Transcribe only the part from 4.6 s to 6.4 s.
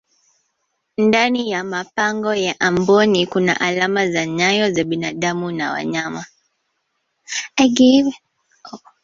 za binadamu na wanyama